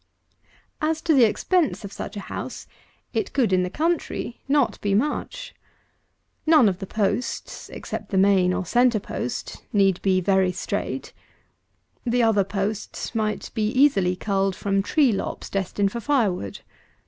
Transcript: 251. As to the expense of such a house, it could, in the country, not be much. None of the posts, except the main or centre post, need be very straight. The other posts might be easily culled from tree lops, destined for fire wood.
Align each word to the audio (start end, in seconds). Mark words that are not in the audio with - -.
251. 0.81 0.89
As 0.89 1.01
to 1.03 1.13
the 1.13 1.29
expense 1.29 1.85
of 1.85 1.93
such 1.93 2.17
a 2.17 2.21
house, 2.21 2.65
it 3.13 3.33
could, 3.33 3.53
in 3.53 3.61
the 3.61 3.69
country, 3.69 4.41
not 4.47 4.81
be 4.81 4.95
much. 4.95 5.53
None 6.47 6.67
of 6.67 6.79
the 6.79 6.87
posts, 6.87 7.69
except 7.69 8.09
the 8.09 8.17
main 8.17 8.51
or 8.51 8.65
centre 8.65 8.99
post, 8.99 9.63
need 9.71 10.01
be 10.01 10.19
very 10.19 10.53
straight. 10.53 11.13
The 12.03 12.23
other 12.23 12.43
posts 12.43 13.13
might 13.13 13.51
be 13.53 13.67
easily 13.67 14.15
culled 14.15 14.55
from 14.55 14.81
tree 14.81 15.11
lops, 15.11 15.51
destined 15.51 15.91
for 15.91 15.99
fire 15.99 16.33
wood. 16.33 16.61